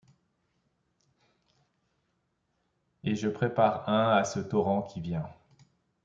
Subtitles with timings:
[3.03, 5.29] Et je prépare un à ce torrent qui vient;